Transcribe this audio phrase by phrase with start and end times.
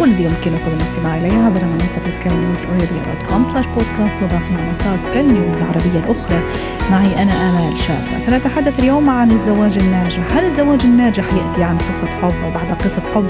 [0.00, 5.06] والذي يمكنكم الاستماع إليه عبر منصة سكاي نيوز radio dot com slash podcast وباقي منصات
[5.06, 6.42] سكاي نيوز العربية الأخرى.
[6.90, 10.36] معي أنا آمال شابه سنتحدث اليوم عن الزواج الناجح.
[10.36, 13.26] هل الزواج الناجح يأتي عن قصة حب أو بعد قصة حب؟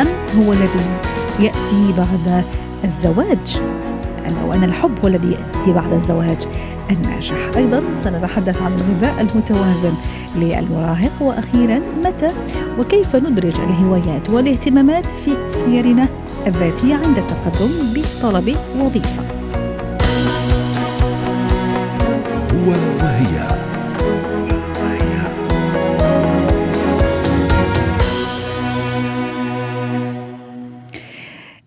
[0.00, 0.06] أم
[0.42, 0.80] هو الذي
[1.40, 2.44] يأتي بعد
[2.84, 3.60] الزواج؟
[4.42, 6.48] أو أن الحب هو الذي يأتي بعد الزواج
[6.90, 9.92] الناجح؟ أيضا سنتحدث عن الغذاء المتوازن.
[10.36, 11.12] للمراهق.
[11.20, 12.30] وأخيرا متى
[12.78, 16.08] وكيف ندرج الهوايات والاهتمامات في سيرنا
[16.46, 19.22] الذاتية عند التقدم بطلب وظيفة؟
[22.54, 22.70] هو
[23.02, 23.65] وهي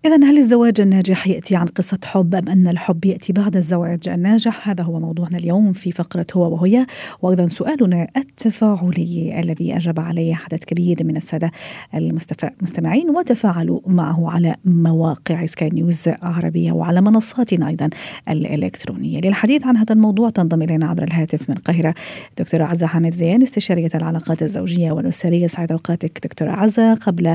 [0.04, 4.68] إذا هل الزواج الناجح يأتي عن قصة حب أم أن الحب يأتي بعد الزواج الناجح؟
[4.68, 6.86] هذا هو موضوعنا اليوم في فقرة هو وهي
[7.22, 11.50] وأيضا سؤالنا التفاعلي الذي أجاب عليه عدد كبير من السادة
[11.94, 17.90] المستمعين وتفاعلوا معه على مواقع سكاي نيوز عربية وعلى منصاتنا أيضا
[18.28, 19.20] الإلكترونية.
[19.20, 21.94] للحديث عن هذا الموضوع تنضم إلينا عبر الهاتف من القاهرة
[22.38, 25.46] دكتورة عزة حامد زيان استشارية العلاقات الزوجية والأسرية.
[25.46, 26.94] سعد أوقاتك دكتورة عزة.
[26.94, 27.26] قبل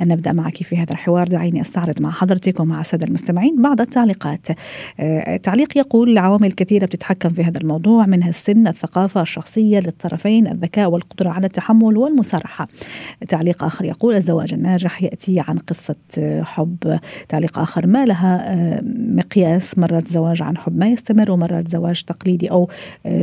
[0.00, 4.46] أن نبدأ معك في هذا الحوار دعيني أستعرض مع حضرتك ومع السادة المستمعين بعض التعليقات.
[5.00, 10.90] آه، تعليق يقول عوامل كثيرة بتتحكم في هذا الموضوع منها السن الثقافة الشخصية للطرفين الذكاء
[10.90, 12.66] والقدرة على التحمل والمسارحة.
[13.28, 16.98] تعليق آخر يقول الزواج الناجح يأتي عن قصة آه، حب.
[17.28, 22.50] تعليق آخر ما لها آه، مقياس؟ مرات زواج عن حب ما يستمر ومرات زواج تقليدي
[22.50, 22.68] أو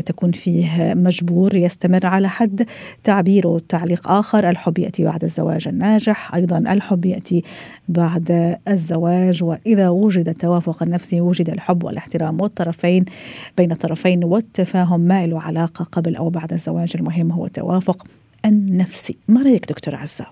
[0.06, 2.66] تكون فيه مجبور يستمر على حد.
[3.03, 6.36] تعبيره تعليق آخر الحب يأتي بعد الزواج الناجح.
[6.36, 7.44] أيضا الحب يأتي
[7.89, 8.58] بعد
[9.43, 13.06] وإذا وجد التوافق النفسي وجد الحب والاحترام والطرفين
[13.57, 18.06] بين الطرفين والتفاهم ما له علاقة قبل أو بعد الزواج المهم هو التوافق
[18.45, 20.25] النفسي ما رأيك دكتور عزة؟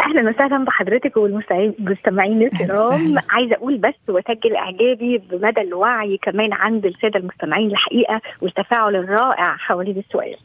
[0.00, 7.20] أهلا وسهلا بحضرتك والمستمعين الكرام عايزة أقول بس وأسجل إعجابي بمدى الوعي كمان عند السادة
[7.20, 10.36] المستمعين الحقيقة والتفاعل الرائع حوالين السؤال.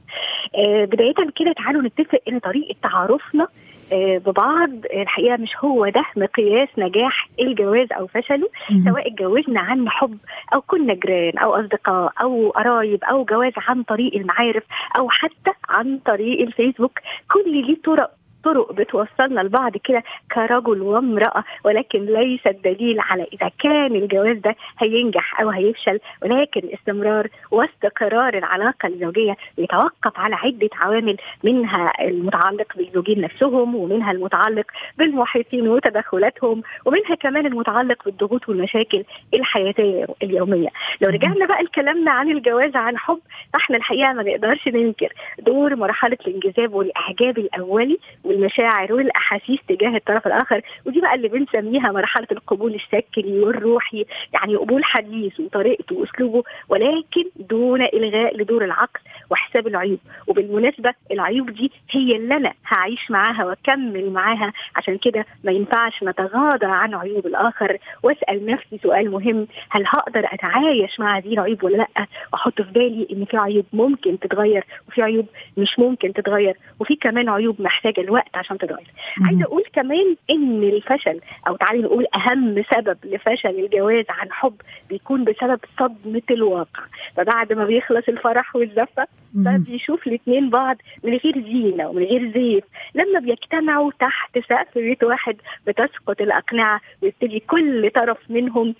[0.56, 3.47] آه بداية كده تعالوا نتفق إن طريقة تعارفنا
[3.94, 4.70] ببعض.
[4.94, 8.50] الحقيقة مش هو ده مقياس نجاح الجواز أو فشله
[8.86, 10.18] سواء اتجوزنا عن حب
[10.53, 14.64] أو كنا جيران أو أصدقاء أو قرايب أو جواز عن طريق المعارف
[14.98, 17.00] أو حتى عن طريق الفيسبوك.
[17.34, 18.12] كل ليه طرق
[18.44, 20.03] طرق بتوصلنا لبعض كده
[20.36, 27.28] كرجل وامرأة ولكن ليس الدليل على إذا كان الجواز ده هينجح أو هيفشل ولكن استمرار
[27.52, 34.66] واستقرار العلاقة الزوجية يتوقف على عدة عوامل منها المتعلق بالزوجين نفسهم ومنها المتعلق
[34.98, 40.68] بالمحيطين وتدخلاتهم ومنها كمان المتعلق بالضغوط والمشاكل الحياتية اليومية.
[41.02, 43.19] لو رجعنا بقى لكلامنا عن الجواز عن حب
[43.54, 50.61] فإحنا الحقيقة ما نقدرش ننكر دور مرحلة الانجذاب والإعجاب الأولي والمشاعر والأحاسيس تجاه الطرف الآخر.
[50.85, 57.81] ودي بقى اللي بنسميها مرحلة القبول السكري والروحي يعني قبول حديث وطريقته وأسلوبه ولكن دون
[57.81, 58.99] إلغاء لدور العقل
[59.29, 59.99] وحساب العيوب.
[60.27, 64.53] وبالمناسبة العيوب دي هي اللي أنا هعيش معاها وأكمل معاها.
[64.75, 67.77] عشان كده ما ينفعش نتغاضى عن عيوب الآخر.
[68.03, 73.07] وأسأل نفسي سؤال مهم هل هقدر أتعايش مع هذه العيوب ولا لأ؟ وأحط في بالي
[73.11, 75.25] إن في عيوب ممكن تتغير وفي عيوب
[75.57, 78.88] مش ممكن تتغير وفي كمان عيوب محتاجة الوقت وقت عشان تتغير
[79.25, 84.55] عايزة أقول كمان إن الفشل أو تعالي نقول أهم سبب لفشل الجواز عن حب
[84.89, 86.83] بيكون بسبب صدمة الواقع.
[87.17, 89.07] فبعد ما بيخلص الفرح والزفة
[89.45, 92.63] فبيشوف الاثنين بعض من غير زينة ومن غير زيف
[92.95, 95.35] لما بيجتمعوا تحت سقف بيت واحد
[95.67, 98.75] بتسقط الأقنعة ويبتدي كل طرف منهم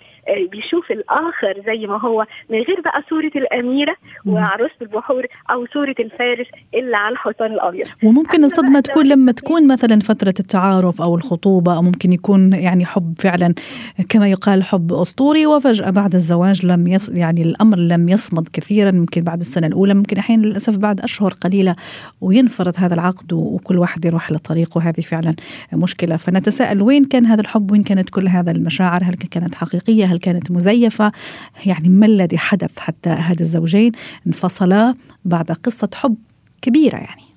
[0.50, 3.96] بيشوف الآخر زي ما هو من غير بقى صورة الأميرة
[4.26, 7.86] وعروسه البحور أو صورة الفارس اللي على الحصان الأبيض.
[8.04, 13.14] وممكن الصدمه تكون لما تكون مثلا فترة التعارف أو الخطوبة أو ممكن يكون يعني حب
[13.18, 13.54] فعلا
[14.08, 19.20] كما يقال حب أسطوري وفجأة بعد الزواج لم يص يعني الأمر لم يصمد كثيرا ممكن
[19.20, 21.76] بعد السنة الأولى ممكن أحيانا للأسف بعد أشهر قليلة
[22.20, 24.78] وينفرط هذا العقد وكل واحد يروح لطريقه.
[24.78, 25.34] وهذه فعلا
[25.72, 26.16] مشكلة.
[26.16, 30.50] فنتساءل وين كان هذا الحب؟ وين كانت كل هذا المشاعر؟ هل كانت حقيقية؟ هل كانت
[30.50, 31.12] مزيفة؟
[31.66, 33.92] يعني ما الذي حدث حتى هذا الزوجين؟
[34.26, 34.94] انفصلا
[35.24, 36.16] بعد قصة حب
[36.62, 37.27] كبيرة يعني.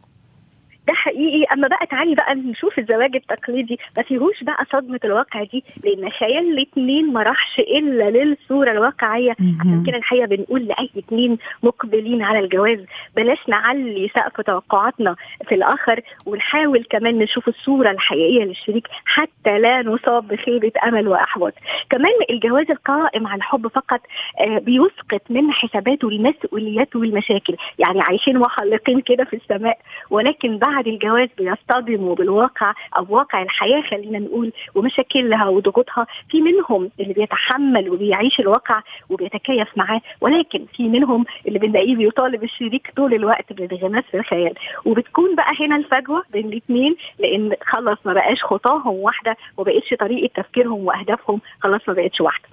[0.87, 1.43] ده حقيقي.
[1.53, 6.53] أما بقى تعالي بقى نشوف الزواج التقليدي ما فيهوش بقى صدمة الواقع دي لأن خيال
[6.53, 9.31] الاثنين ما راحش إلا للصورة الواقعية.
[9.59, 12.79] عشان كده الحقيقة بنقول لأي اثنين مقبلين على الجواز.
[13.15, 15.15] بلاش نعلي سقف توقعاتنا
[15.47, 21.53] في الآخر ونحاول كمان نشوف الصورة الحقيقية للشريك حتى لا نصاب بخيبة أمل وأحباط.
[21.89, 24.01] كمان الجواز القائم على الحب فقط
[24.39, 27.55] آه بيسقط من حساباته المسؤوليات والمشاكل.
[27.79, 29.77] يعني عايشين محلقين كده في السماء
[30.09, 37.13] ولكن بعد الجواز بيصطدموا بالواقع أو واقع الحياة خلينا نقول ومشاكلها وضغوطها في منهم اللي
[37.13, 44.03] بيتحمل وبيعيش الواقع وبيتكيف معاه ولكن في منهم اللي بنلاقيه بيطالب الشريك طول الوقت بالانغماس
[44.12, 44.53] في الخيال
[44.85, 50.41] وبتكون بقى هنا الفجوة بين الاثنين لأن خلاص ما بقاش خطاهم واحدة وما بقتش طريقة
[50.41, 52.45] تفكيرهم وأهدافهم خلاص ما بقتش واحدة.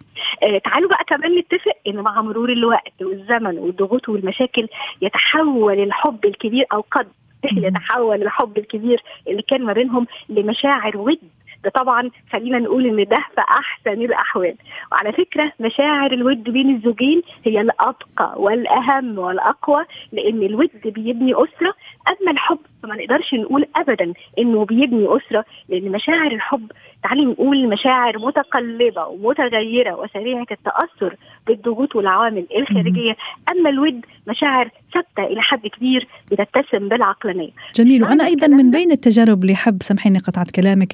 [0.43, 4.69] آه تعالوا بقى كمان نتفق إن مع مرور الوقت والزمن والضغوط والمشاكل
[5.03, 7.06] يتحول الحب الكبير أو قد
[7.44, 11.19] يتحول الحب الكبير اللي كان ما بينهم لمشاعر ود.
[11.64, 14.55] ده طبعا خلينا نقول إن ده في أحسن الأحوال.
[14.93, 21.75] وعلى فكرة مشاعر الود بين الزوجين هي الابقى والأهم والأقوى لأن الود بيبني أسرة.
[22.08, 26.73] أما الحب فما نقدرش نقول ابدا إنه بيبني أسرة لأن مشاعر الحب
[27.03, 31.17] تعالي نقول مشاعر متقلبة ومتغيرة وسريعة التأثر
[31.47, 33.17] بالضغوط والعوامل الخارجية.
[33.49, 37.50] أما الود مشاعر ثابتة إلى حد كبير بتتسم بالعقلانية.
[37.75, 38.03] جميل.
[38.03, 40.93] وأنا أيضا من بين التجارب اللي حب سامحيني قطعت كلامك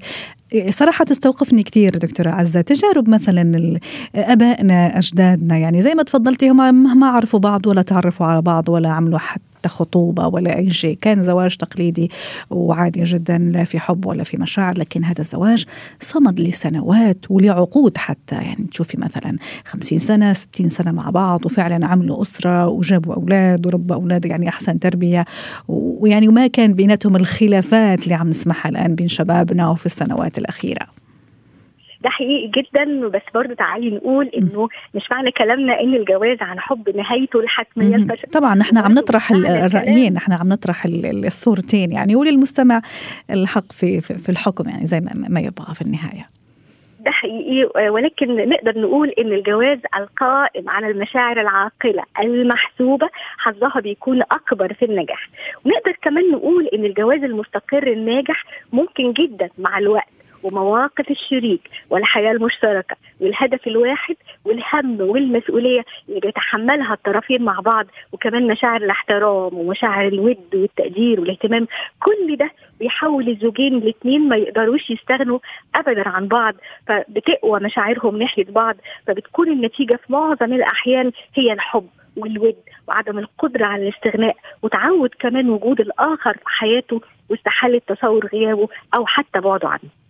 [0.69, 2.61] صراحة تستوقفني كثير دكتورة عزة.
[2.61, 3.79] تجارب مثلا
[4.15, 8.89] أبائنا أجدادنا يعني زي ما تفضلتي هم ما عرفوا بعض ولا تعرفوا على بعض ولا
[8.89, 10.99] عملوا حتى حتى خطوبة ولا أي شيء.
[11.01, 12.11] كان زواج تقليدي
[12.51, 15.65] وعادي جدا لا في حب ولا في مشاعر لكن هذا الزواج
[16.01, 18.35] صمد لسنوات ولعقود حتى.
[18.35, 23.97] يعني تشوفي مثلا خمسين سنة ستين سنة مع بعض وفعلا عملوا أسرة وجابوا أولاد وربوا
[23.97, 25.25] أولاد يعني أحسن تربية.
[25.69, 31.04] ويعني وما كان بيناتهم الخلافات اللي عم نسمعها الآن بين شبابنا وفي السنوات الأخيرة.
[32.05, 36.97] ده حقيقي جدا بس برضه تعالي نقول إنه مش معنى كلامنا إن الجواز عن حب
[36.97, 40.85] نهايته الحتميه الفشل طبعا نحن عم نطرح الرأيين نحن عم نطرح
[41.27, 42.83] الصورتين يعني وللمستمع
[43.31, 46.29] الحق في في الحكم يعني زي ما يبغى في النهاية.
[47.01, 53.09] ده حقيقي ولكن نقدر نقول إن الجواز القائم على المشاعر العاقلة المحسوبة
[53.39, 55.29] حظها بيكون أكبر في النجاح.
[55.65, 60.24] ونقدر كمان نقول إن الجواز المستقر الناجح ممكن جدا مع الوقت.
[60.45, 61.61] ومواقف الشريك
[61.91, 70.09] والحياة المشتركة والهدف الواحد والهم والمسؤولية اللي بيتحملها الطرفين مع بعض وكمان مشاعر الاحترام ومشاعر
[70.09, 71.67] الود والتقدير والاهتمام.
[72.03, 72.51] كل ده
[72.81, 75.39] بيحول الزوجين الاثنين ما يقدروش يستغنوا
[75.75, 76.55] ابدا عن بعض
[76.87, 78.77] فبتقوى مشاعرهم ناحية بعض
[79.07, 81.87] فبتكون النتيجة في معظم الأحيان هي الحب
[82.17, 82.57] والود
[82.89, 87.01] وعدم القدرة على الاستغناء وتعود كمان وجود الآخر في حياته
[87.31, 90.04] واستحالة تصور غيابه أو حتى بعده عنه.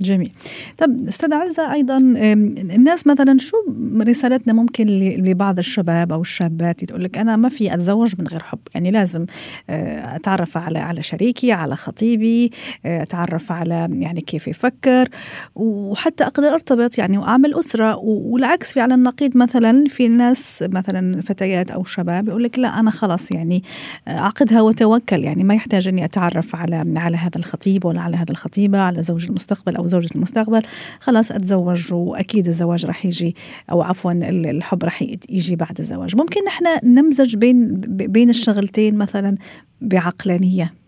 [0.00, 0.32] جميل.
[0.78, 3.56] طب أستاذ عزة أيضا الناس مثلا شو
[4.00, 4.86] رسالتنا ممكن
[5.18, 9.26] لبعض الشباب أو الشابات تقول لك أنا ما في أتزوج من غير حب؟ يعني لازم
[9.68, 12.50] أتعرف على على شريكي على خطيبي
[12.84, 15.08] أتعرف على يعني كيف يفكر
[15.54, 21.70] وحتى أقدر أرتبط يعني وأعمل أسرة والعكس في على النقيض مثلا في ناس مثلا فتيات
[21.70, 23.62] أو شباب يقول لك لا أنا خلاص يعني
[24.08, 28.78] أعقدها وتوكل يعني ما يحتاج إني أتعرف على على هذا الخطيب ولا على هذا الخطيبة
[28.78, 30.62] على زوج المستقبل أو زوجة المستقبل.
[31.00, 33.36] خلاص أتزوج وأكيد الزواج رح يجي
[33.70, 36.16] أو عفوا الحب رح يجي بعد الزواج.
[36.16, 36.64] ممكن نحن
[36.94, 39.36] نمزج بين بين الشغلتين مثلا
[39.80, 40.83] بعقلانية.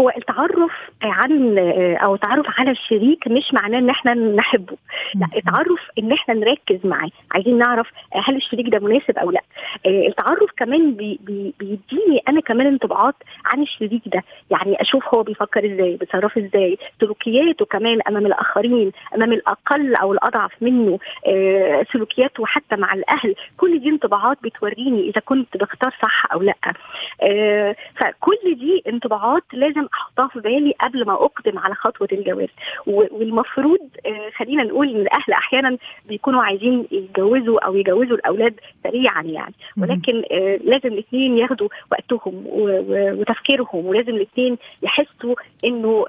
[0.00, 0.72] هو التعرف
[1.02, 1.58] عن
[2.02, 4.76] أو التعرف على الشريك مش معناه إن إحنا نحبه.
[5.14, 7.10] لا التعرف إن إحنا نركز معاه.
[7.32, 9.40] عايزين نعرف هل الشريك ده مناسب أو لا.
[9.86, 14.22] التعرف كمان بي بي بيديني أنا كمان انطباعات عن الشريك ده.
[14.50, 16.78] يعني أشوف هو بيفكر إزاي بيتصرف إزاي.
[17.00, 20.98] سلوكياته كمان أمام الآخرين أمام الأقل أو الأضعف منه.
[21.92, 23.34] سلوكياته حتى مع الأهل.
[23.56, 26.54] كل دي انطباعات بتوريني إذا كنت بختار صح أو لا.
[27.96, 32.48] فكل دي انطباعات لازم أحطها في بالي قبل ما أقدم على خطوة الجواز.
[32.86, 33.78] والمفروض
[34.36, 39.54] خلينا نقول إن الأهل أحيانا بيكونوا عايزين يتجوزوا أو يجوزوا الأولاد سريعا يعني.
[39.78, 40.22] ولكن
[40.64, 45.34] لازم الاثنين ياخدوا وقتهم وتفكيرهم ولازم الاثنين يحسوا
[45.64, 46.06] إنه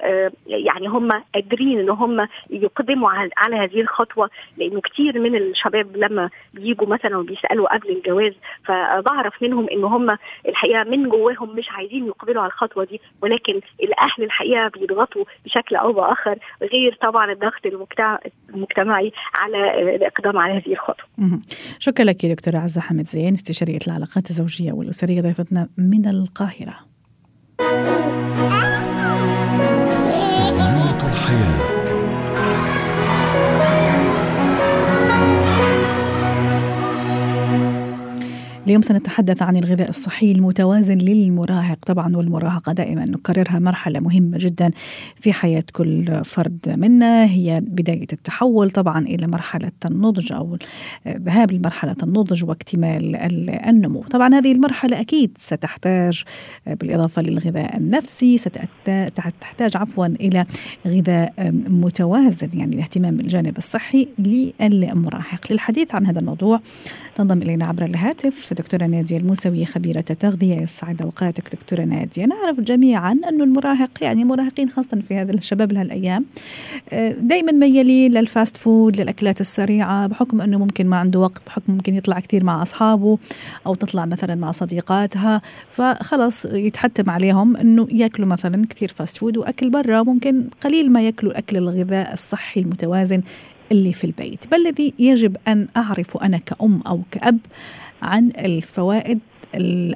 [0.47, 4.29] يعني هم قادرين إن هم يقدموا على هذه الخطوة.
[4.57, 8.33] لأنه كتير من الشباب لما بيجوا مثلا وبيسألوا قبل الجواز
[8.65, 13.01] فبعرف منهم إن هم الحقيقة من جواهم مش عايزين يقبلوا على الخطوة دي.
[13.21, 17.65] ولكن الأهل الحقيقة بيضغطوا بشكل أو بآخر غير طبعا الضغط
[18.49, 21.05] المجتمعي على الاقدام على هذه الخطوة.
[21.79, 26.75] شكرا لك دكتورة عزة حمد زين استشارية العلاقات الزوجية والأسرية ضيفتنا من القاهرة.
[38.67, 44.71] اليوم سنتحدث عن الغذاء الصحي المتوازن للمراهق طبعا والمراهقة دائما نكررها مرحلة مهمة جدا
[45.15, 50.57] في حياة كل فرد منا هي بداية التحول طبعا إلى مرحلة النضج أو
[51.07, 53.15] ذهاب لمرحلة النضج واكتمال
[53.67, 54.03] النمو.
[54.03, 56.23] طبعا هذه المرحلة أكيد ستحتاج
[56.65, 60.45] بالإضافة للغذاء النفسي ستحتاج عفوا إلى
[60.87, 61.33] غذاء
[61.67, 65.51] متوازن يعني الاهتمام بالجانب الصحي للمراهق.
[65.51, 66.59] للحديث عن هذا الموضوع
[67.15, 72.25] تنضم إلينا عبر الهاتف دكتورة نادية الموسوي خبيرة التغذية يسعد أوقاتك دكتورة نادية.
[72.25, 76.25] نعرف جميعا أن المراهق يعني مراهقين خاصة في هذا الشباب لهالأيام
[76.93, 81.73] آه، دائما ميالين لل fast food للأكلات السريعة بحكم أنه ممكن ما عنده وقت بحكم
[81.73, 83.17] ممكن يطلع كثير مع أصحابه
[83.67, 85.41] أو تطلع مثلا مع صديقاتها.
[85.69, 91.37] فخلص يتحتم عليهم أنه يأكلوا مثلا كثير fast food وأكل برا ممكن قليل ما يأكلوا
[91.37, 93.21] أكل الغذاء الصحي المتوازن
[93.71, 94.47] اللي في البيت.
[94.51, 97.37] بل الذي يجب أن أعرف أنا كأم أو كأب
[98.03, 99.19] عن الفوائد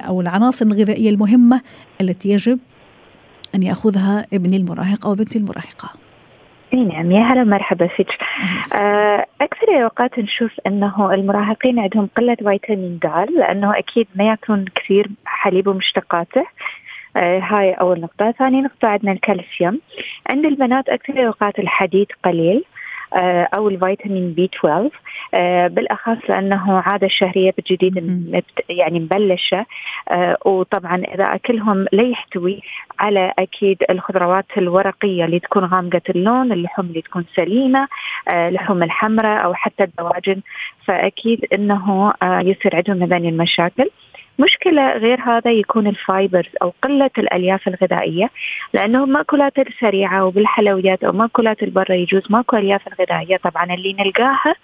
[0.08, 1.60] أو العناصر الغذائية المهمة
[2.00, 2.58] التي يجب
[3.54, 5.90] أن يأخذها ابني المراهق أو بنتي المراهقة.
[6.74, 8.08] إي نعم يا هلا مرحبا فيك.
[8.74, 13.06] آه، أكثر الأوقات نشوف أنه المراهقين عندهم قلة فيتامين د
[13.38, 16.46] لأنه أكيد ما يأكلون كثير حليب ومشتقاته.
[17.16, 18.30] آه هاي أول نقطة.
[18.30, 19.80] ثاني نقطة عندنا الكالسيوم.
[20.30, 22.56] عند البنات أكثر الأوقات الحديد قليل.
[22.56, 22.68] آه،
[23.54, 24.90] أو الفيتامين B 12
[25.34, 27.96] آه، بالأخص لأنه عاده الشهرية بالجديد
[28.68, 29.66] يعني مبلشة.
[30.08, 32.62] آه، وطبعا إذا أكلهم لا يحتوي
[32.98, 37.88] على أكيد الخضروات الورقية اللي تكون غامقة اللون اللحوم اللي تكون سليمة
[38.28, 40.40] اللحوم الحمراء أو حتى الدواجن.
[40.84, 43.90] فأكيد إنه يصير عندهم هذين المشاكل.
[44.38, 48.30] مشكلة غير هذا يكون ال fibers أو قلة الألياف الغذائية
[48.72, 53.36] لأنه المأكولات السريعة وبالحلويات أو مأكولات البرة يجوز ماكو ألياف الغذائية.
[53.36, 54.54] طبعا اللي نلقاها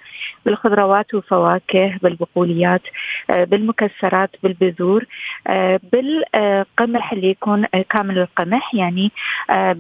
[0.47, 2.83] بالخضروات والفواكه بالبقوليات
[3.31, 5.05] آه، بالمكسرات بالبذور
[5.47, 9.13] آه، بالقمح اللي يكون كامل القمح يعني
[9.51, 9.77] آه،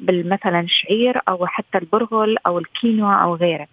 [0.00, 3.66] بالمثلا الشعير أو حتى البرغل أو الكينوا أو غيره.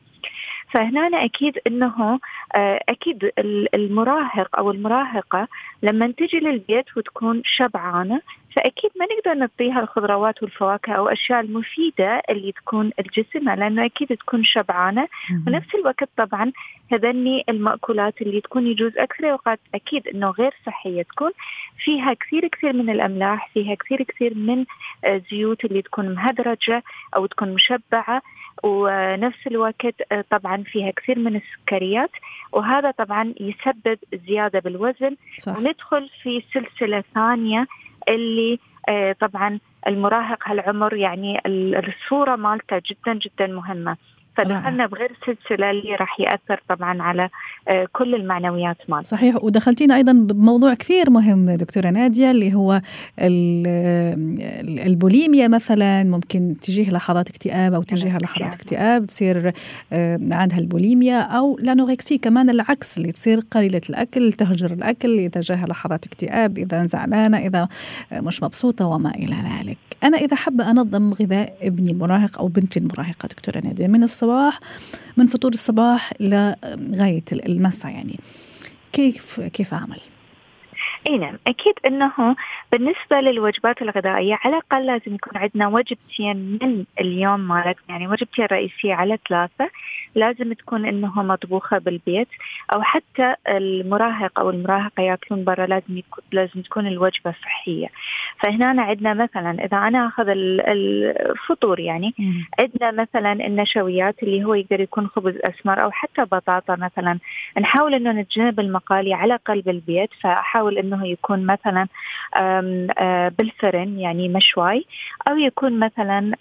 [0.71, 2.19] فهنا أكيد أنه
[2.55, 3.31] آه، أكيد
[3.73, 5.47] المراهق أو المراهقة
[5.83, 8.21] لما تجي للبيت وتكون شبعانة
[8.55, 14.43] فأكيد ما نقدر نعطيها الخضروات والفواكه أو أشياء المفيدة اللي تكون الجسم لأنه أكيد تكون
[14.43, 15.07] شبعانة.
[15.47, 16.51] ونفس الوقت طبعا
[16.91, 21.31] هذني المأكولات اللي تكون يجوز أكثر الأوقات أكيد أنه غير صحية تكون.
[21.77, 24.65] فيها كثير كثير من الأملاح فيها كثير كثير من
[25.07, 26.83] الزيوت اللي تكون مهدرجة
[27.15, 28.21] أو تكون مشبعة.
[28.63, 29.95] ونفس الوقت
[30.29, 32.11] طبعا فيها كثير من السكريات
[32.51, 35.15] وهذا طبعا يسبب زيادة بالوزن.
[35.37, 35.57] صح.
[35.57, 37.67] وندخل في سلسلة ثانية
[38.09, 43.97] اللي آه، طبعا المراهق هالعمر يعني الصورة مالته جدا جدا مهمة.
[44.43, 47.29] فدخلنا بغير سلسلة اللي راح يأثر طبعا على
[47.67, 49.43] آه، كل المعنويات مالنا صحيح.
[49.43, 52.81] ودخلتينا أيضا بموضوع كثير مهم دكتورة نادية اللي هو
[54.85, 56.03] البوليميا مثلا.
[56.03, 59.51] ممكن تجيه لحظات اكتئاب أو تجيها لحظات اكتئاب تصير
[59.93, 65.65] آه، عندها البوليميا أو ل anorexie كمان العكس اللي تصير قليلة الأكل تهجر الأكل جاها
[65.65, 67.67] لحظات اكتئاب إذا زعلانة إذا
[68.13, 69.77] مش مبسوطة وما إلى ذلك.
[70.03, 74.59] أنا إذا حابة أنظم غذاء ابني المراهق أو بنتي المراهقه دكتورة نادية من الصباح الصباح
[75.17, 76.55] من فطور الصباح إلى
[76.99, 78.19] غاية المساء يعني
[78.93, 79.99] كيف كيف أعمل؟
[81.07, 82.35] إي نعم أكيد إنه
[82.71, 88.93] بالنسبة للوجبات الغذائية على الأقل لازم يكون عندنا وجبتين من اليوم مالتنا يعني وجبتين رئيسية
[88.93, 89.69] على ثلاثة
[90.15, 92.27] لازم تكون انه مطبوخة بالبيت
[92.73, 97.87] أو حتى المراهق أو المراهقة يأكلون برا لازم يكون لازم تكون الوجبة صحية.
[98.39, 102.13] فهنا عندنا مثلا إذا أنا أخذ الفطور يعني
[102.59, 107.19] عندنا مثلا النشويات اللي هو يقدر يكون خبز أسمر أو حتى بطاطا مثلا.
[107.59, 111.87] نحاول إنه نتجنب المقالي على قلب البيت فأحاول إنه يكون مثلا
[113.29, 114.85] بالفرن يعني مشواي
[115.27, 116.31] أو يكون مثلا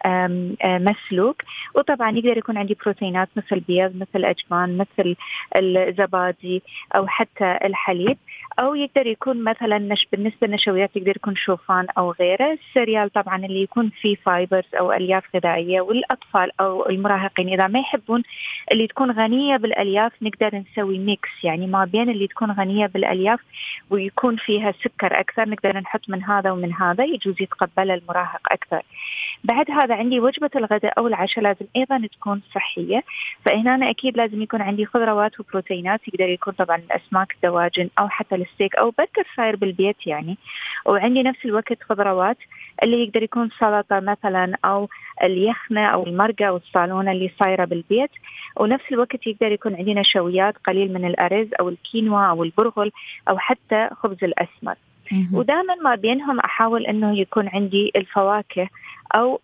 [0.65, 1.37] مسلوق.
[1.75, 5.17] وطبعا يقدر يكون عندي بروتينات مثل البيض مثل الأجبان مثل
[5.57, 6.63] الزبادي
[6.97, 8.19] أو حتى الحليب.
[8.59, 12.53] أو يقدر يكون مثلا نش بالنسبة للنشويات يقدر يكون شوفان أو غيره.
[12.53, 17.79] ال cereal طبعا اللي يكون فيه fibers أو ألياف غذائية والأطفال أو المراهقين إذا ما
[17.79, 18.23] يحبون
[18.73, 23.41] اللي تكون غنية بالألياف نقدر نسوي mix يعني ما بين اللي تكون غنية بالألياف
[23.91, 28.83] ويكون فيها سكر أكثر نقدر نحط من هذا ومن هذا يجوز يتقبل المراهق أكثر.
[29.45, 33.05] بعد هذا عندي وجبة الغداء أو العشاء لازم أيضا تكون صحية.
[33.45, 38.77] فهنا أكيد لازم يكون عندي خضروات وبروتينات يقدر يكون طبعا الأسماك الدواجن أو حتى الستيك
[38.77, 40.39] أو برجر صاير بالبيت يعني.
[40.87, 42.37] وعندي نفس الوقت خضروات
[42.83, 44.89] اللي يقدر يكون سلطة مثلا أو
[45.23, 48.11] اليخنة أو المرقة أو الصالونة اللي صايرة بالبيت.
[48.57, 52.93] ونفس الوقت يقدر يكون عندي نشويات قليل من الأرز أو الكينوا أو البرغل
[53.29, 54.75] أو حتى خبز الاسمر
[55.33, 58.69] ودائما ما بينهم أحاول إنه يكون عندي الفواكه
[59.15, 59.41] أو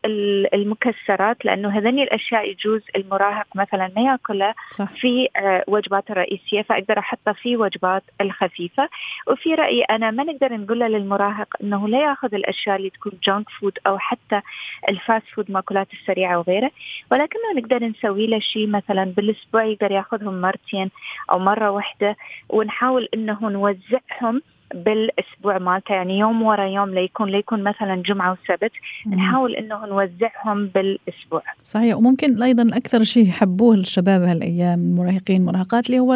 [0.54, 4.54] المكسرات لأنه هذني الأشياء يجوز المراهق مثلا ما يأكلها
[5.00, 8.88] في آه، وجبات الرئيسيه فأقدر أحطها في وجبات الخفيفة.
[9.26, 13.78] وفي رأيي أنا ما نقدر نقول للمراهق إنه لا يأخذ الأشياء اللي تكون junk food
[13.86, 14.40] أو حتى
[14.88, 16.70] ال fast food مأكولات السريعة وغيره.
[17.12, 20.90] ولكنه نقدر نسوي له شيء مثلا بالأسبوع يقدر يأخذهم مرتين
[21.30, 22.16] أو مرة واحدة
[22.48, 24.42] ونحاول إنه نوزعهم
[24.74, 25.94] بالأسبوع مالته.
[25.94, 28.72] يعني يوم ورا يوم ليكون ليكون مثلا جمعة وسبت.
[29.06, 31.42] نحاول إنه نوزعهم بالأسبوع.
[31.62, 31.96] صحيح.
[31.96, 36.12] وممكن أيضا أكثر شيء يحبوه الشباب هالأيام المراهقين المراهقات اللي هو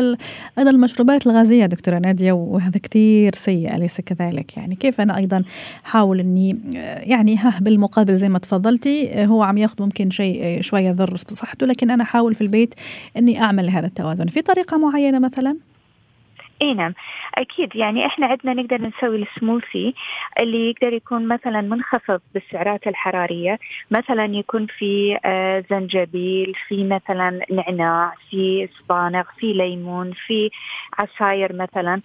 [0.59, 5.43] أيضا المشروبات الغازية دكتورة نادية وهذا كثير سيء أليس كذلك؟ يعني كيف أنا أيضا
[5.87, 6.61] أحاول إني
[7.03, 11.91] يعني ها بالمقابل زي ما تفضلتي هو عم يأخذ ممكن شيء شوية يضر بصحته لكن
[11.91, 12.75] أنا أحاول في البيت
[13.17, 14.27] إني أعمل هذا التوازن.
[14.27, 15.57] في طريقة معينة مثلا؟
[16.63, 16.95] اي نعم.
[17.35, 17.77] أكيد.
[17.77, 19.95] يعني إحنا عندنا نقدر نسوي السموثي
[20.39, 23.59] اللي يقدر يكون مثلا منخفض بالسعرات الحرارية.
[23.91, 30.51] مثلا يكون في آه زنجبيل في مثلا نعناع في صبانغ في ليمون في
[30.99, 32.01] عصاير مثلا.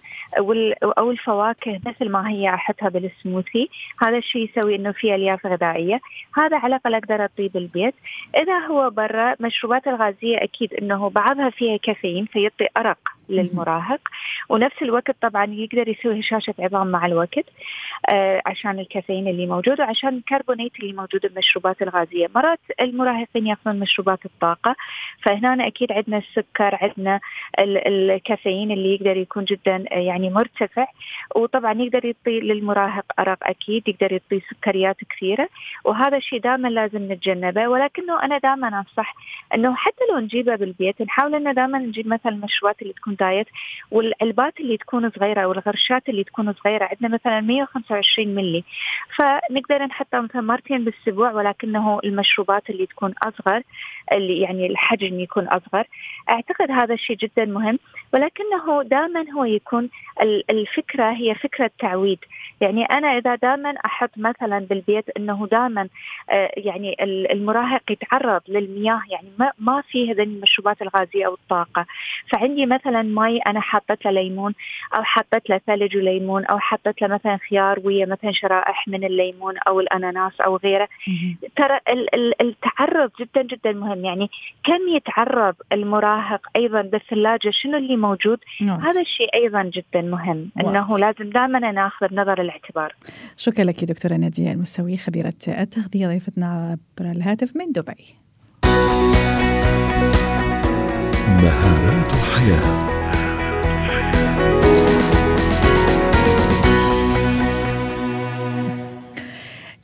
[0.98, 3.68] أو الفواكه مثل ما هي أحطها بالسموثي
[4.02, 6.00] هذا الشيء يسوي إنه في ألياف غذائية.
[6.36, 7.94] هذا على الأقل أقدر أطيب بالبيت
[8.36, 13.13] إذا هو برا مشروبات الغازية أكيد إنه بعضها فيها كافيين فيعطي أرق.
[13.28, 14.00] للمراهق.
[14.48, 17.46] ونفس الوقت طبعا يقدر يسوي هشاشة عظام مع الوقت
[18.08, 22.26] آه عشان الكافيين اللي موجود وعشان الكربونات اللي موجود بالمشروبات الغازية.
[22.34, 24.76] مرات المراهقين يأخذون مشروبات الطاقة
[25.22, 27.20] فهنا أكيد عندنا السكر عندنا
[27.58, 30.86] الكافيين اللي يقدر يكون جدا آه، يعني مرتفع.
[31.36, 35.48] وطبعا يقدر يعطي للمراهق أرق أكيد يقدر يعطي سكريات كثيرة.
[35.84, 37.68] وهذا الشيء دائما لازم نتجنبه.
[37.68, 39.14] ولكنه أنا دائما أنصح
[39.54, 43.46] أنه حتى لو نجيبه بالبيت نحاول أنه دائما نجيب مثلا المشروبات اللي تكون دايت
[43.90, 48.64] والعلبات اللي تكون صغيرة والغرشات اللي تكون صغيرة عندنا مثلا 125 ملي
[49.16, 53.62] فنقدر نحطها مثلا مرتين بالأسبوع ولكنه المشروبات اللي تكون أصغر
[54.12, 55.84] اللي يعني الحجم يكون أصغر.
[56.30, 57.78] أعتقد هذا الشيء جدا مهم
[58.12, 59.90] ولكنه دائما هو يكون
[60.50, 62.18] الفكرة هي فكرة تعويد.
[62.60, 65.88] يعني أنا إذا دائما أحط مثلا بالبيت إنه دائما
[66.30, 66.96] آه، يعني
[67.32, 71.86] المراهق يتعرض للمياه يعني ما في هذه المشروبات الغازية أو الطاقة.
[72.28, 74.54] فعندي مثلا مي أنا حطيت له ليمون
[74.94, 79.54] أو حطيت له ثلج وليمون أو حطيت له مثلا خيار ويا مثلا شرائح من الليمون
[79.58, 80.88] أو الأناناس أو غيره.
[81.56, 81.80] ترى
[82.40, 84.04] التعرض جدا جدا مهم.
[84.04, 84.30] يعني
[84.64, 88.80] كم يتعرض المراهق أيضا بالثلاجة؟ شنو اللي موجود؟ نعم.
[88.80, 92.94] هذا الشيء أيضا جدا مهم إنه لازم دائما ناخذ بنظر الاعتبار.
[93.36, 96.46] شكرا لك دكتورة نادية المسوي خبيرة التغذية ضيفتنا
[97.00, 98.24] عبر الهاتف من دبي.
[101.28, 102.84] مهارات الحياة.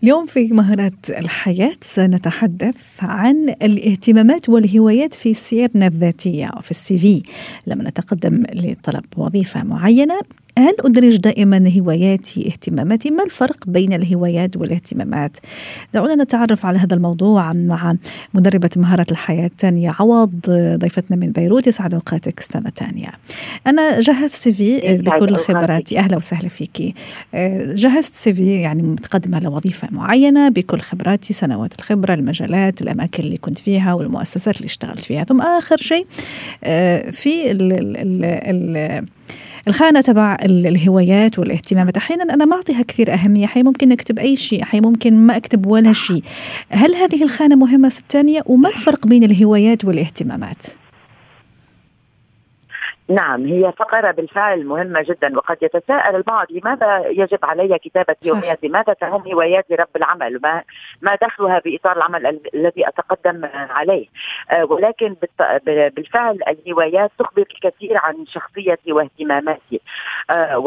[0.02, 7.22] اليوم في مهارات الحياة سنتحدث عن الاهتمامات والهوايات في سيرنا الذاتية في السي في.
[7.66, 10.20] لما نتقدم لطلب وظيفة معينة
[10.60, 15.36] هل أدرج دائما هواياتي اهتماماتي ما الفرق بين الهوايات والاهتمامات؟
[15.94, 17.96] دعونا نتعرف على هذا الموضوع مع
[18.34, 20.30] مدربة مهارات الحياة تانيا عوض
[20.76, 23.10] ضيفتنا من بيروت يسعد أوقاتك أستاذة تانيا
[23.66, 26.94] أنا جهزت CV بكل خبراتي أهلا وسهلا فيك.
[27.74, 33.94] جهزت CV يعني متقدمة لوظيفة معينة بكل خبراتي سنوات الخبرة المجالات الأماكن اللي كنت فيها
[33.94, 35.24] والمؤسسات اللي اشتغلت فيها.
[35.24, 36.06] ثم آخر شيء
[36.64, 39.06] آه، في ال ال ال
[39.70, 43.44] الخانة تبع الهوايات والاهتمامات أحيانا أنا ما أعطيها كثير أهمية.
[43.44, 44.62] أحيانا ممكن أكتب أي شيء.
[44.62, 46.22] أحيانا ممكن ما أكتب ولا شيء.
[46.70, 50.66] هل هذه الخانة مهمة ست وما الفرق بين الهوايات والاهتمامات؟
[53.10, 58.92] نعم هي فقرة بالفعل مهمة جدا وقد يتساءل البعض لماذا يجب علي كتابة يوميات لماذا
[58.92, 60.62] تهم هواياتي رب العمل؟ ما,
[61.02, 64.06] ما دخلها بإطار العمل الذي أتقدم عليه؟
[64.50, 65.16] آه، ولكن
[65.68, 69.80] بالفعل الهوايات تخبر الكثير عن شخصيتي واهتماماتي
[70.30, 70.58] آه،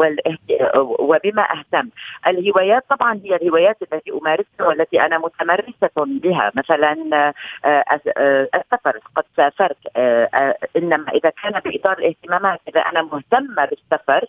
[0.98, 1.88] وبما أهتم.
[2.26, 6.52] الهوايات طبعا هي الهوايات التي أمارسها والتي أنا متمرسة بها.
[6.54, 6.96] مثلا
[7.64, 7.84] آه،
[8.54, 9.83] السفر قد سافرت.
[10.76, 14.24] إنما إذا كان بإطار الاهتمام الاهتمامات إذا أنا مهتمة بالسفر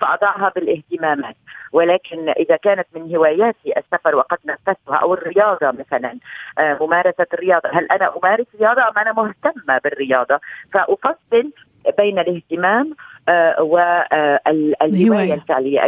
[0.00, 1.36] فأضعها بالاهتمامات.
[1.72, 6.18] ولكن إذا كانت من هواياتي السفر وقد نفذتها أو الرياضة مثلا
[6.58, 10.40] آه، ممارسة الرياضة هل أنا أمارس رياضة أم أنا مهتمة بالرياضة؟
[10.72, 11.50] فأفصل
[11.98, 12.94] بين الاهتمام
[13.60, 15.86] والهوايه الفعلية.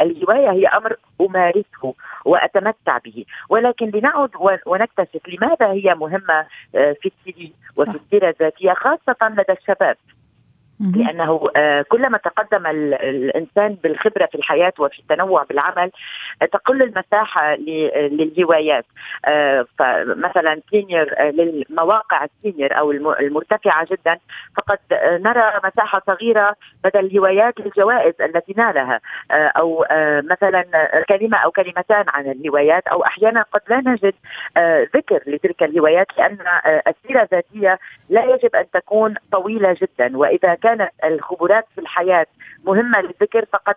[0.00, 3.24] الهواية هي أمر أمارسه وأتمتع به.
[3.48, 4.30] ولكن لنعد
[4.66, 9.96] ونكتشف لماذا هي مهمة آه، في السي وفي السيره الذاتية خاصة لدى الشباب.
[10.80, 15.90] لأنه آه، كلما تقدم الإنسان بالخبرة في الحياة وفي التنوع بالعمل
[16.52, 18.84] تقل المساحة للهوايات.
[19.24, 24.18] آه، فمثلا senior آه، للمواقع ال senior أو المرتفعة جدا
[24.56, 29.00] فقد نرى مساحة صغيرة بدل الهوايات للجوائز التي نالها.
[29.30, 29.84] أو
[30.30, 30.64] مثلا
[31.08, 34.14] كلمة أو كلمتان عن الهوايات أو أحيانا قد لا نجد
[34.96, 36.38] ذكر لتلك الهوايات لأن
[36.86, 40.16] السيره الذاتيه لا يجب أن تكون طويلة جدا.
[40.16, 42.26] وإذا كان كانت الخبرات في الحياة
[42.64, 43.74] مهمة للذكر فقد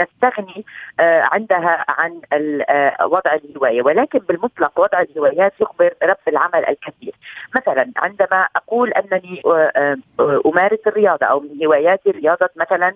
[0.00, 0.64] نستغني
[1.00, 2.20] آه، عندها عن
[2.68, 3.82] آه، وضع الهواية.
[3.82, 7.14] ولكن بالمطلق وضع الهوايات يخبر رب العمل الكثير.
[7.56, 9.96] مثلا عندما أقول أنني آه،
[10.46, 12.94] أمارس الرياضة أو من هواياتي رياضة مثلا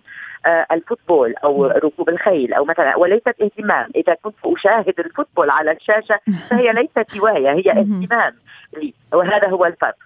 [0.73, 3.91] الفوتبول أو ركوب الخيل أو مثلا وليست اهتمام.
[3.97, 6.21] إذا كنت أشاهد الفوتبول على الشاشة
[6.51, 8.35] فهي ليست هواية هي اهتمام
[8.77, 8.95] لي.
[9.13, 9.97] وهذا هو الفرق.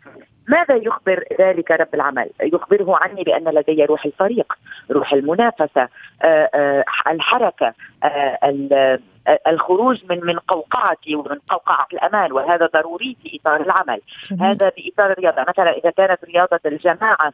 [0.53, 4.53] ماذا يخبر ذلك رب العمل؟ يخبره عني بأن لدي روح الفريق،
[4.91, 5.89] روح المنافسة،
[6.23, 8.99] آه، آه، الحركة، آه،
[9.47, 14.43] الخروج من من قوقعتي ومن قوقعة الأمان وهذا ضروري في إطار العمل جميل.
[14.43, 17.33] هذا بإطار الرياضة مثلا إذا كانت رياضة الجماعة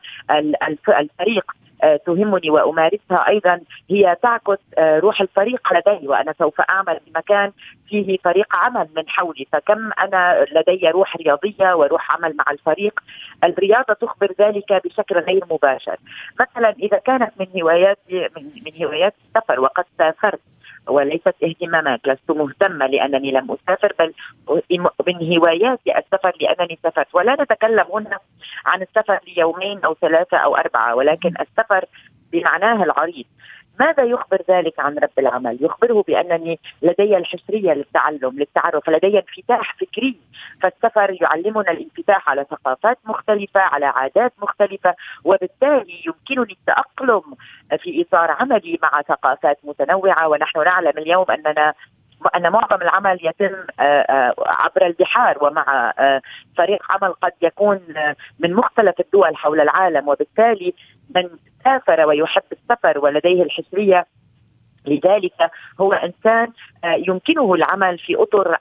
[0.89, 1.53] الفريق
[2.07, 3.61] تهمني وأمارسها أيضا
[3.91, 7.53] هي تعكس آه، روح الفريق لدي وأنا سوف أعمل في مكان
[7.89, 9.47] فيه فريق عمل من حولي.
[9.53, 13.01] فكم أنا لدي روح رياضية وروح عمل مع الفريق
[13.45, 15.97] الرياضة تخبر ذلك بشكل غير مباشر.
[16.41, 20.41] مثلا إذا كانت من هواياتي من, من هوايات السفر وقد سافرت
[20.89, 24.13] وليست اهتمامات لست مهتمة لأنني لم أسافر بل
[25.07, 27.15] من هواياتي السفر لأنني سافرت.
[27.15, 28.19] ولا نتكلم هنا
[28.67, 31.85] عن السفر ليومين أو ثلاثة أو أربعة ولكن السفر
[32.33, 33.25] بمعناه العريض
[33.81, 40.17] ماذا يخبر ذلك عن رب العمل؟ يخبره بأنني لدي الحسريه للتعلم للتعرف، لدي انفتاح فكري،
[40.63, 47.23] فالسفر يعلمنا الانفتاح على ثقافات مختلفة، على عادات مختلفة، وبالتالي يمكنني التأقلم
[47.79, 51.75] في إطار عملي مع ثقافات متنوعة، ونحن نعلم اليوم أننا
[52.37, 56.23] أن معظم العمل يتم آه، آه، عبر البحار ومع آه،
[56.57, 57.81] فريق عمل قد يكون
[58.39, 60.09] من مختلف الدول حول العالم.
[60.09, 60.75] وبالتالي
[61.15, 61.29] من
[61.65, 64.07] سافر ويحب السفر ولديه الحسريه
[64.87, 66.53] لذلك هو إنسان
[66.85, 68.57] يمكنه العمل في أطر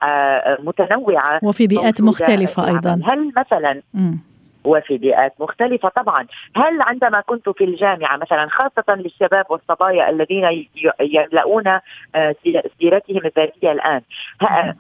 [0.63, 3.01] متنوعة وفي بيئات مختلفة أيضا.
[3.05, 4.15] هل مثلا م.
[4.63, 6.27] وفي بيئات مختلفة طبعا.
[6.55, 10.67] هل عندما كنت في الجامعة مثلا خاصة للشباب والصبايا الذين
[10.99, 11.67] يملؤون
[12.15, 12.35] آه،
[12.79, 14.01] سيرتهم الذاتية الآن.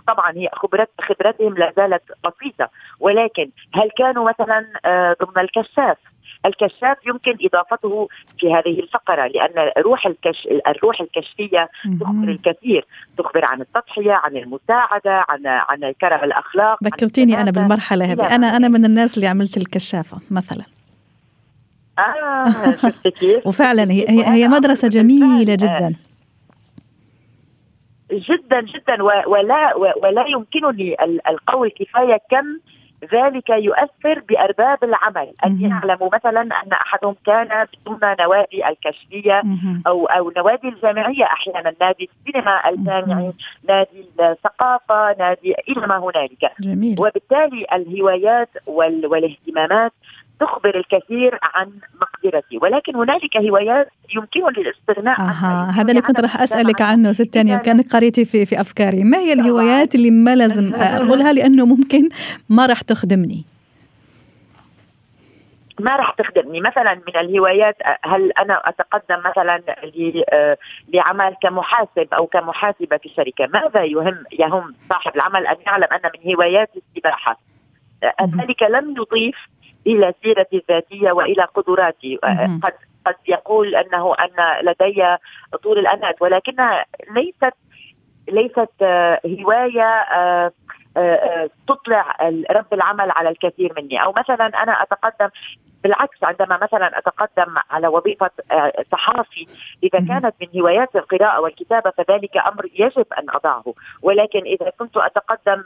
[0.07, 2.69] طبعا هي خبرت خبرتهم لا زالت بسيطة.
[2.99, 5.97] ولكن هل كانوا مثلا آه، ضمن الكشاف؟
[6.45, 8.07] الكشاف يمكن إضافته
[8.39, 11.69] في هذه الفقرة لأن روح الكش الروح الكشفية
[11.99, 12.85] تخبر الكثير
[13.17, 18.35] تخبر عن التضحية عن المساعدة عن عن كرم الأخلاق ذكرتيني أنا بالمرحلة هذه.
[18.35, 20.63] أنا أنا من الناس اللي عملت الكشافة مثلا.
[21.99, 25.93] آه شفت كيف؟ وفعلا هي هي مدرسة جميلة جدا.
[28.11, 29.03] جدا جدا.
[29.03, 30.95] ولا ولا يمكنني
[31.29, 32.59] القول كفاية كم
[33.13, 35.33] ذلك يؤثر بأرباب العمل.
[35.45, 39.41] أن يعلموا مثلا أن أحدهم كان ضمن نوادي الكشفية
[39.87, 43.33] أو أو نوادي الجامعية؟ أحيانا نادي السينما الجامعي
[43.67, 46.51] نادي الثقافة نادي إلى ما هنالك.
[46.61, 46.95] جميل.
[46.99, 49.91] وبالتالي الهوايات والاهتمامات
[50.39, 51.71] تخبر الكثير عن
[52.27, 55.71] مقدرتي ولكن هنالك هوايات يمكنني الاستغناء عنها.
[55.71, 57.13] هذا اللي كنت راح أسألك عنه.
[57.13, 59.03] ست تانية كانك قريتي في في أفكاري.
[59.03, 62.09] ما هي الهوايات اللي ما لازم أقولها لأنه ممكن
[62.49, 63.45] ما راح تخدمني؟
[65.79, 66.61] ما راح تخدمني.
[66.61, 69.61] مثلا من الهوايات هل أنا أتقدم مثلا
[70.93, 76.35] لعمل كمحاسب أو كمحاسبة في شركه ماذا يهم يهم صاحب العمل أن يعلم أن من
[76.35, 77.39] هواياتي السباحة؟
[78.37, 79.35] ذلك لم يضيف
[79.87, 82.19] إلى سيرتي الذاتيه وإلى قدراتي
[82.63, 82.73] قد
[83.05, 85.15] قد يقول أنه أن لدي
[85.63, 87.53] طول الأنات ولكنها ليست
[88.27, 90.51] ليست آه، هواية آه،
[91.67, 92.15] تطلع
[92.51, 94.03] رب العمل على الكثير مني.
[94.03, 95.29] أو مثلا أنا أتقدم
[95.83, 99.47] بالعكس عندما مثلا أتقدم على وظيفة آه، صحافي
[99.83, 103.63] إذا كانت من هوايات القراءة والكتابة فذلك أمر يجب أن أضعه.
[104.01, 105.63] ولكن إذا كنت أتقدم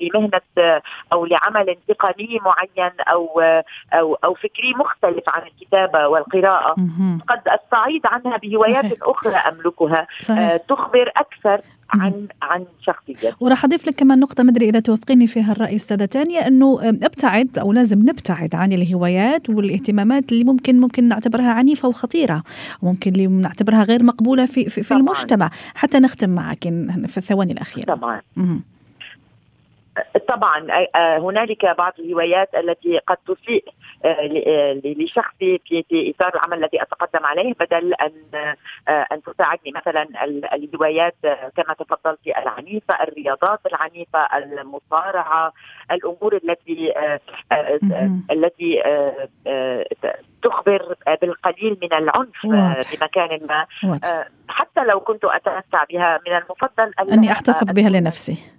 [0.00, 3.40] لمهنة آه، أو لعمل تقني معين أو
[3.92, 6.74] أو أو فكري مختلف عن الكتابة والقراءة
[7.28, 10.56] قد استعيض عنها بهوايات أخرى أملكها صحيح.
[10.56, 15.76] تخبر أكثر عن عن شخصيته وراح أضيف لك كمان نقطة مدري إذا توافقيني فيها الرأي
[15.76, 21.88] أستاذة تانية إنه أبتعد أو لازم نبتعد عن الهوايات والاهتمامات اللي ممكن ممكن نعتبرها عنيفة
[21.88, 22.42] وخطيرة
[22.82, 26.62] وممكن اللي نعتبرها غير مقبولة في في, في المجتمع حتى نختم معك
[27.06, 27.94] في الثواني الأخيرة.
[27.94, 28.20] طبعا.
[30.28, 30.66] طبعا
[31.18, 33.64] هنالك بعض الهوايات التي قد تسيء
[34.84, 38.54] لشخصي في إطار العمل الذي أتقدم عليه بدل أن
[38.88, 40.06] أن تساعدني مثلا
[40.54, 41.16] الهوايات
[41.56, 45.52] كما تفضلت العنيفة، الرياضات العنيفة، المصارعة،
[45.90, 46.92] الأمور التي
[48.30, 48.82] التي
[50.42, 52.46] تخبر بالقليل من العنف
[53.00, 53.66] بمكان ما.
[54.48, 58.55] حتى لو كنت أتمتع بها من المفضل أني أحتفظ بها لنفسي.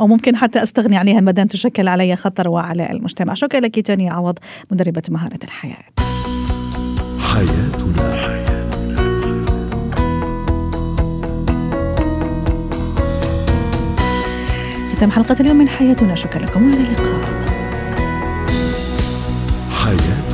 [0.00, 3.34] أو ممكن حتى أستغني عنها ما دام تشكل علي خطر وعلى المجتمع.
[3.34, 4.38] شكرا لك تاني عوض
[4.70, 5.84] مدربة مهارة الحياة.
[7.18, 8.40] حياتنا.
[14.94, 16.14] ختام حلقة اليوم من حياتنا.
[16.14, 17.46] شكرا لكم وإلى اللقاء.
[19.70, 20.29] حياتنا.